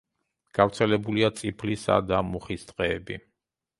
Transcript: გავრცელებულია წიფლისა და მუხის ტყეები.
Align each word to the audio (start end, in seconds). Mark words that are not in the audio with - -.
გავრცელებულია 0.59 1.29
წიფლისა 1.41 1.99
და 2.13 2.23
მუხის 2.31 2.67
ტყეები. 2.71 3.19